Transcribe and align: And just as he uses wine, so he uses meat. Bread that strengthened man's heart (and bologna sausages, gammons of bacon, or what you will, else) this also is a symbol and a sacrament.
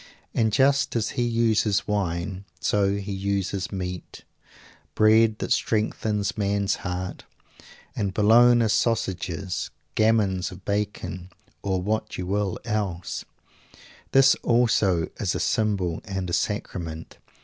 And 0.33 0.51
just 0.51 0.95
as 0.95 1.09
he 1.09 1.21
uses 1.21 1.87
wine, 1.87 2.43
so 2.59 2.95
he 2.95 3.11
uses 3.11 3.71
meat. 3.71 4.23
Bread 4.95 5.37
that 5.37 5.51
strengthened 5.51 6.35
man's 6.35 6.77
heart 6.77 7.23
(and 7.95 8.11
bologna 8.11 8.67
sausages, 8.69 9.69
gammons 9.93 10.49
of 10.49 10.65
bacon, 10.65 11.29
or 11.61 11.83
what 11.83 12.17
you 12.17 12.25
will, 12.25 12.57
else) 12.65 13.25
this 14.11 14.33
also 14.41 15.07
is 15.19 15.35
a 15.35 15.39
symbol 15.39 16.01
and 16.05 16.31
a 16.31 16.33
sacrament. 16.33 17.19